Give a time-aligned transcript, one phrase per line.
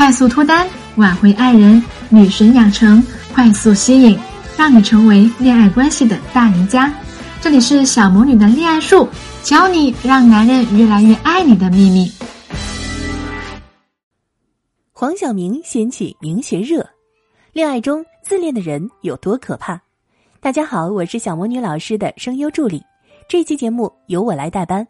[0.00, 0.66] 快速脱单，
[0.96, 4.18] 挽回爱人，女神养成，快速吸引，
[4.56, 6.90] 让你成为恋爱关系的大赢家。
[7.42, 9.06] 这里是小魔女的恋爱术，
[9.42, 12.10] 教你让男人越来越爱你的秘密。
[14.90, 16.88] 黄晓明掀起明学热，
[17.52, 19.78] 恋爱中自恋的人有多可怕？
[20.40, 22.82] 大家好，我是小魔女老师的声优助理，
[23.28, 24.88] 这期节目由我来代班。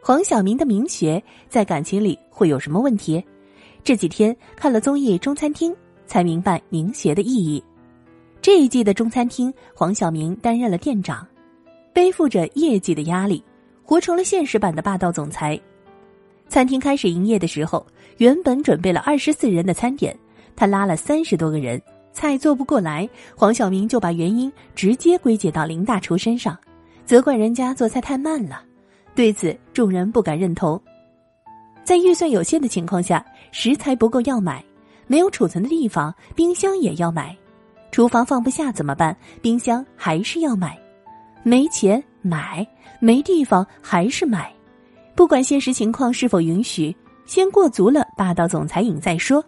[0.00, 3.22] 黄晓明的明学在感情里会有什么问题？
[3.86, 5.70] 这几天看了综艺《中餐厅》，
[6.06, 7.62] 才明白明学的意义。
[8.42, 11.24] 这一季的中餐厅，黄晓明担任了店长，
[11.92, 13.40] 背负着业绩的压力，
[13.84, 15.56] 活成了现实版的霸道总裁。
[16.48, 20.18] 餐厅开始营业的时候，原本准备了二十四人的餐点，
[20.56, 21.80] 他拉了三十多个人，
[22.12, 26.58] 菜做不过来，黄晓明就把原因直接归结到林大厨身上，
[27.04, 28.64] 责怪人家做菜太慢了。
[29.14, 30.82] 对此，众人不敢认同。
[31.86, 34.62] 在预算有限的情况下，食材不够要买，
[35.06, 37.34] 没有储存的地方，冰箱也要买，
[37.92, 39.16] 厨房放不下怎么办？
[39.40, 40.76] 冰箱还是要买，
[41.44, 42.66] 没钱买，
[42.98, 44.52] 没地方还是买，
[45.14, 49.42] 不管现实情况是否允许，先过足了霸道总裁瘾再说。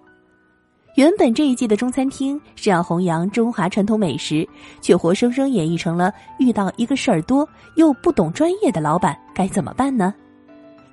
[0.94, 4.48] 原本这一季的中餐厅是要弘扬中华传统美食，
[4.80, 10.14] 却活生生演绎成了遇到一个事儿多又不懂专业的老板该怎么办呢？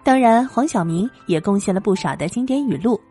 [0.05, 3.01] 当然，黄晓明也贡献了不少的经典语录。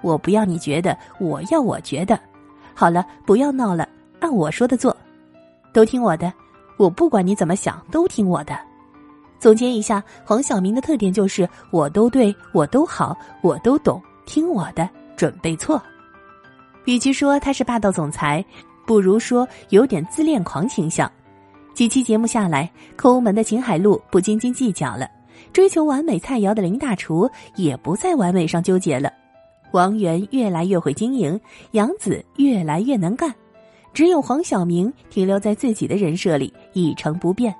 [0.00, 2.18] 我不要你觉得，我要我觉得。
[2.72, 3.86] 好了，不要闹了，
[4.20, 4.96] 按我说的做，
[5.70, 6.32] 都听我的。
[6.78, 8.58] 我不管你怎么想，都听我的。
[9.38, 15.80] 总结一下，黄晓明的特点就是：我都对，我都好，我都懂，听我的，准备错。
[16.86, 18.42] 与其说他是霸道总裁，
[18.86, 21.10] 不如说有点自恋狂倾向。
[21.74, 25.06] 几期节目下来，抠门的秦海璐不斤斤计较了。
[25.52, 29.12] 追求完美菜肴的林大厨也不在完美上纠结了，
[29.72, 31.40] 王源越来越会经营，
[31.72, 33.34] 杨紫越来越能干，
[33.92, 37.54] 只有黄晓明停留在自己的人设里一成不变。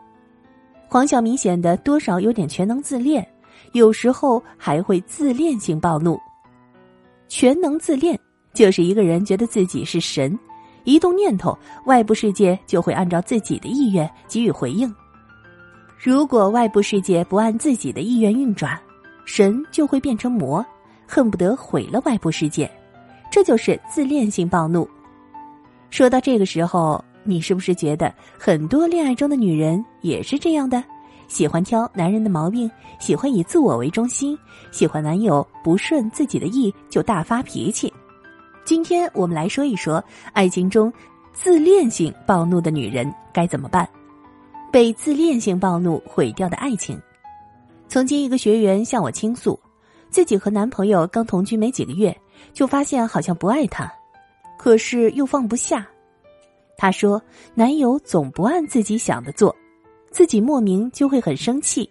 [0.88, 3.26] 黄晓明显得多少有点全能自恋，
[3.72, 6.18] 有时候还会自恋性暴怒。
[7.26, 8.18] 全能自恋
[8.52, 10.38] 就是一个人觉得自己是神，
[10.84, 14.94] 一动念头，外部世界就会按照自己的意愿给予回应。
[16.04, 18.78] 如果外部世界不按自己的意愿运转，
[19.24, 20.62] 神就会变成魔，
[21.08, 22.70] 恨不得毁了外部世界。
[23.30, 24.86] 这就是自恋性暴怒。
[25.88, 30.84] 说到这个时候，你是不是觉得很多恋爱中的女人也是这样的？
[31.26, 34.38] 喜欢挑男人的毛病，喜欢以自我为中心，
[34.70, 37.90] 喜欢男友不顺自己的意就大发脾气。
[38.62, 40.04] 今天我们来说一说
[40.34, 40.92] 爱情中
[41.32, 43.88] 自恋性暴怒的女人该怎么办。
[44.74, 47.00] 被自恋性暴怒毁掉的爱情。
[47.86, 49.56] 曾经一个学员向我倾诉，
[50.10, 52.12] 自己和男朋友刚同居没几个月，
[52.52, 53.88] 就发现好像不爱他，
[54.58, 55.86] 可是又放不下。
[56.76, 57.22] 她说，
[57.54, 59.54] 男友总不按自己想的做，
[60.10, 61.88] 自己莫名就会很生气。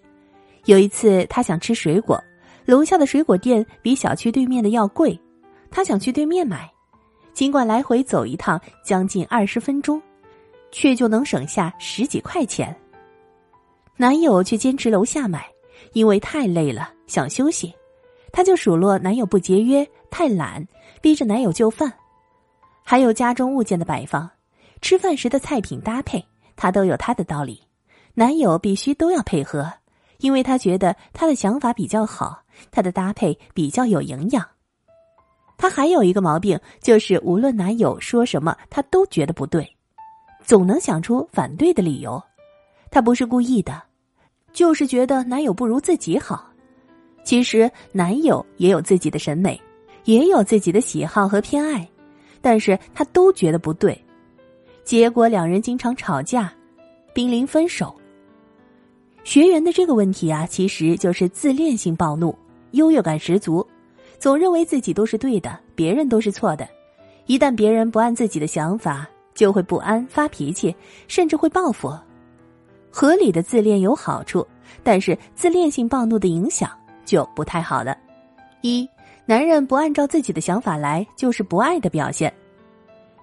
[0.65, 2.21] 有一次，她想吃水果，
[2.65, 5.17] 楼下的水果店比小区对面的要贵，
[5.71, 6.69] 她想去对面买，
[7.31, 10.01] 尽管来回走一趟将近二十分钟。
[10.73, 12.75] 却就能省下十几块钱。
[13.95, 15.47] 男友却坚持楼下买，
[15.93, 17.73] 因为太累了想休息，
[18.31, 20.67] 他就数落男友不节约、太懒，
[20.99, 21.93] 逼着男友就范。
[22.83, 24.29] 还有家中物件的摆放，
[24.81, 26.25] 吃饭时的菜品搭配，
[26.55, 27.61] 他都有他的道理，
[28.15, 29.71] 男友必须都要配合，
[30.17, 32.41] 因为他觉得他的想法比较好，
[32.71, 34.43] 他的搭配比较有营养。
[35.55, 39.77] 他还有一个毛病，就是无论男友说什么，他都觉得不对。
[40.43, 42.21] 总能想出反对的理由，
[42.91, 43.81] 她不是故意的，
[44.51, 46.49] 就是觉得男友不如自己好。
[47.23, 49.59] 其实男友也有自己的审美，
[50.03, 51.87] 也有自己的喜好和偏爱，
[52.41, 53.97] 但是他都觉得不对，
[54.83, 56.53] 结果两人经常吵架，
[57.13, 57.95] 濒临分手。
[59.23, 62.37] 学员的这个问题啊，其实就是自恋性暴怒，
[62.71, 63.65] 优越感十足，
[64.19, 66.67] 总认为自己都是对的，别人都是错的，
[67.25, 69.07] 一旦别人不按自己的想法。
[69.33, 70.75] 就会不安、发脾气，
[71.07, 71.91] 甚至会报复。
[72.89, 74.45] 合理的自恋有好处，
[74.83, 76.69] 但是自恋性暴怒的影响
[77.05, 77.97] 就不太好了。
[78.61, 78.87] 一，
[79.25, 82.31] 男人不按照自己的想法来，就是不爱的表现。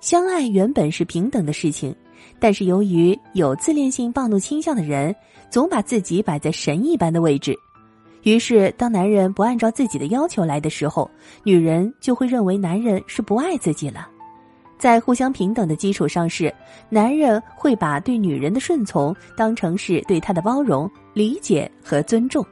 [0.01, 1.95] 相爱原本是平等的事情，
[2.39, 5.15] 但是由于有自恋性暴怒倾向的人，
[5.51, 7.55] 总把自己摆在神一般的位置，
[8.23, 11.09] 于是当男人不按照自己的要求来的时候，
[11.45, 14.09] 女人就会认为男人是不爱自己了。
[14.81, 16.53] 在互相平等的基础上，是
[16.89, 22.45] 男人会把对女人的顺从当成是对她的包容、理解和尊重。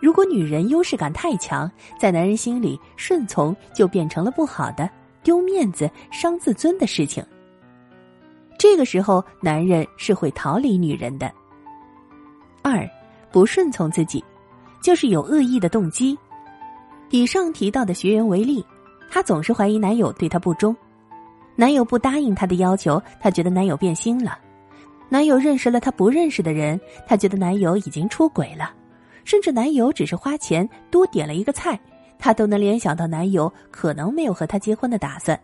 [0.00, 4.90] 如果女人优势感太强，在男人心里，顺从就变成了不好的、
[5.22, 7.24] 丢面子、伤自尊的事情。
[8.58, 11.32] 这个时候，男人是会逃离女人的。
[12.62, 12.84] 二，
[13.30, 14.22] 不顺从自己，
[14.82, 16.18] 就是有恶意的动机。
[17.10, 18.64] 以上提到的学员为例，
[19.08, 20.76] 她总是怀疑男友对她不忠，
[21.56, 24.32] 男友不答应她的要求，她觉得男友变心了；
[25.08, 28.66] 男友认识了她不认识的人，她觉得男友已经出轨了；
[29.24, 31.80] 甚至男友只是花钱多点了一个菜，
[32.18, 35.38] 她都能联想到男友可能没有和她结婚的打算。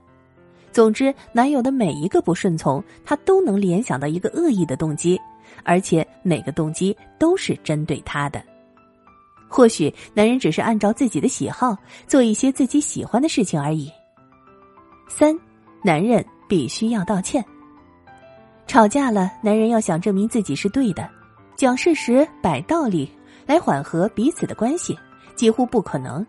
[0.71, 5.21] 总之，男友的每一个不顺从，她都能联想到一个恶意的动机，
[5.65, 8.43] 而且每个动机都是针对她的。
[9.49, 11.77] 或许男人只是按照自己的喜好
[12.07, 13.91] 做一些自己喜欢的事情而已。
[15.09, 15.39] 三，
[15.83, 17.45] 男人必须要道歉。
[18.67, 21.09] 吵架了，男人要想证明自己是对的，
[21.57, 23.11] 讲事实、摆道理
[23.45, 24.99] 来缓和彼此的关系，
[25.35, 26.25] 几乎不可能。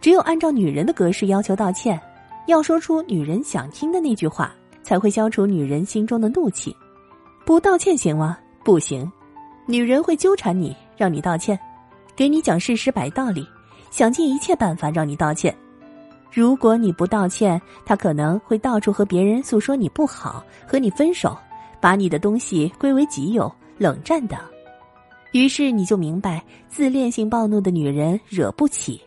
[0.00, 2.00] 只有按照女人的格式要求道歉。
[2.46, 4.54] 要说出女人想听的那句话，
[4.84, 6.72] 才会消除女人心中的怒气。
[7.44, 8.38] 不道歉行吗？
[8.64, 9.10] 不行，
[9.66, 11.58] 女人会纠缠你，让你道歉，
[12.14, 13.44] 给你讲事实、摆道理，
[13.90, 15.52] 想尽一切办法让你道歉。
[16.32, 21.36] 如果你不道歉，他可能会到处和别人诉说你不好，和你分手，
[21.80, 24.38] 把你的东西归为己有，冷战等。
[25.32, 29.00] 于是你就明白，自恋性暴怒的女人惹不起。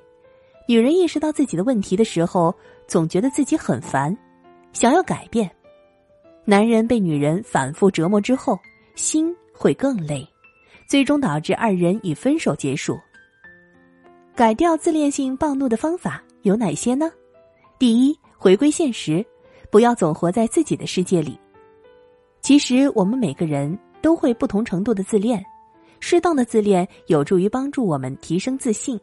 [0.67, 2.55] 女人意识到自己的问题的时候。
[2.89, 4.17] 总觉得自己很烦，
[4.73, 5.47] 想要改变。
[6.43, 8.57] 男人被女人反复折磨之后，
[8.95, 10.27] 心会更累，
[10.87, 12.97] 最终导致二人以分手结束。
[14.35, 17.11] 改掉自恋性暴怒的方法有哪些呢？
[17.77, 19.25] 第一，回归现实，
[19.69, 21.37] 不要总活在自己的世界里。
[22.41, 25.43] 其实我们每个人都会不同程度的自恋，
[25.99, 28.99] 适当的自恋有助于帮助我们提升自信，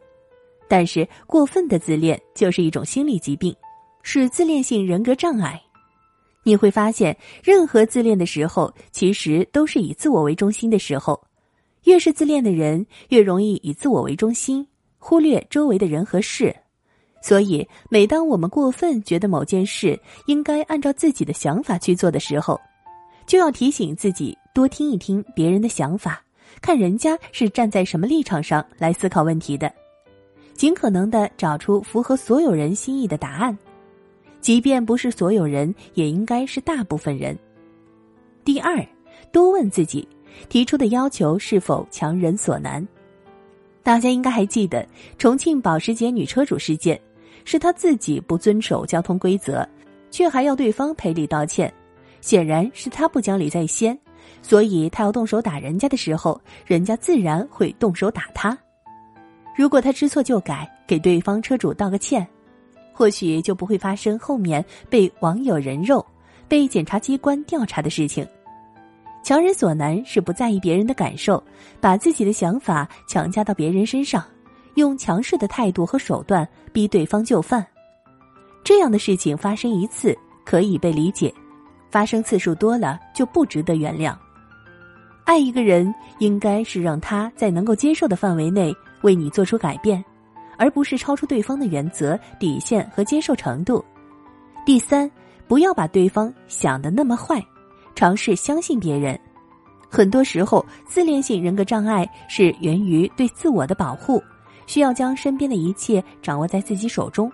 [0.66, 3.54] 但是过分的自恋就是一种心理疾病。
[4.02, 5.60] 是自恋性人格障碍，
[6.44, 11.20] 你会发现，任何自恋的时候，其实都是以自我为中心的时候。
[11.84, 14.66] 越是自恋的人，越容易以自我为中心，
[14.98, 16.54] 忽略周围的人和事。
[17.26, 22.60] 所以，每当我们过分觉得某件事应该按照自己的想法去做的时候，
[23.26, 26.22] 就要提醒自己多听一听别人的想法，
[26.62, 29.72] 看人家是站在什么立场上来思考问题的，
[30.54, 33.58] 尽可能的找出符合所有人心意的答案。
[34.40, 37.36] 即便不是所有人，也应该是大部分人。
[38.44, 38.86] 第二，
[39.32, 40.06] 多问自己，
[40.48, 42.86] 提出的要求是否强人所难。
[43.82, 44.86] 大家应该还记得
[45.18, 47.00] 重庆保时捷女车主事件，
[47.46, 49.66] 是他自己不遵守交通规则，
[50.10, 51.72] 却还要对方赔礼道歉，
[52.20, 53.98] 显然是他不讲理在先，
[54.42, 58.58] 所以他要动手打人家的时候，人家自然会动手打他。
[59.56, 62.26] 如果他知错就改，给对方车主道个歉。
[62.92, 66.04] 或许就不会发生后面被网友人肉、
[66.48, 68.26] 被检察机关调查的事情。
[69.22, 71.42] 强人所难是不在意别人的感受，
[71.78, 74.24] 把自己的想法强加到别人身上，
[74.76, 77.66] 用强势的态度和手段逼对方就范。
[78.64, 81.34] 这样的事情发生一次可以被理解，
[81.90, 84.16] 发生次数多了就不值得原谅。
[85.24, 90.02] 爱一个人，应该是让他在能够接受的范围内为你做出改变。
[90.58, 93.84] 而不是超出对方的原则、底线和接受程度。
[94.64, 95.10] 第三，
[95.46, 97.44] 不要把对方想的那么坏，
[97.94, 99.20] 尝试相信别人。
[99.90, 104.22] 很多时候，自恋性人格障碍是源于对自我的保护，
[104.66, 107.30] 需要将身边的一切掌握在自己手中。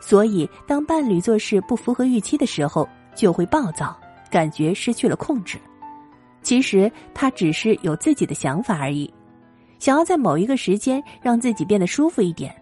[0.00, 3.96] 所以，当伴侣做事不符合预期的时候，就会暴躁，
[4.30, 5.58] 感觉失去了控制。
[6.42, 9.12] 其实，他只是有自己的想法而已。
[9.78, 12.54] 想要在某一个时间让自己变得舒服一点，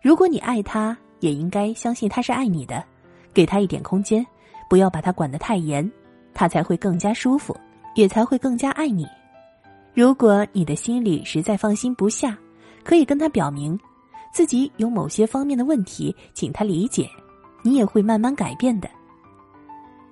[0.00, 2.84] 如果你爱他，也应该相信他是爱你的，
[3.32, 4.24] 给他一点空间，
[4.68, 5.88] 不要把他管得太严，
[6.32, 7.56] 他才会更加舒服，
[7.94, 9.06] 也才会更加爱你。
[9.94, 12.36] 如果你的心里实在放心不下，
[12.84, 13.78] 可以跟他表明，
[14.32, 17.08] 自己有某些方面的问题，请他理解，
[17.62, 18.88] 你也会慢慢改变的。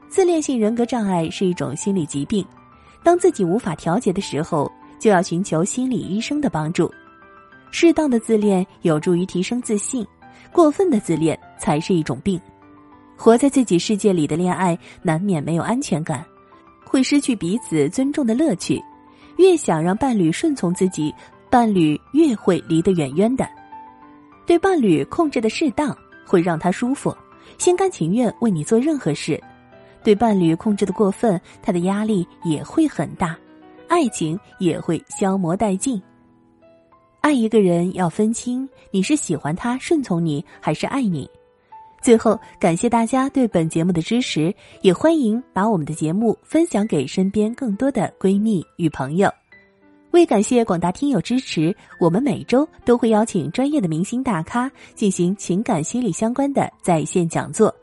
[0.09, 2.45] 自恋性人格障碍是一种心理疾病，
[3.03, 4.71] 当自己无法调节的时候。
[5.03, 6.89] 就要寻求心理医生的帮助。
[7.73, 10.07] 适当的自恋有助于提升自信，
[10.53, 12.41] 过分的自恋才是一种病。
[13.17, 16.25] 活在自己世界里的恋爱，难免没有安全感，
[16.85, 18.81] 会失去彼此尊重的乐趣。
[19.39, 21.13] 越想让伴侣顺从自己，
[21.53, 23.47] 伴侣越会离得远远的。
[24.47, 25.95] 对伴侣控制的适当，
[26.27, 27.15] 会让他舒服，
[27.59, 29.39] 心甘情愿为你做任何事；
[30.03, 33.37] 对伴侣控制的过分，他的压力也会很大。
[33.87, 36.03] 爱情也会消磨殆尽。
[37.21, 41.29] 爱一个人要分清你是喜欢他顺从你还是爱你。
[42.01, 49.31] 最后，感谢大家对本节目的支持，也欢迎把我们的节目分享给身边更多的闺蜜与朋友。
[50.13, 57.75] 为感谢广大听友支持，我们每周都会邀请专业的明星大咖进行情感心理相关的在线讲座，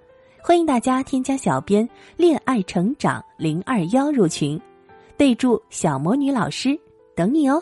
[0.43, 4.61] 欢迎大家添加小编“恋爱成长零二幺”入群，
[5.17, 6.79] 备注“小魔女老师”，
[7.15, 7.61] 等你哦。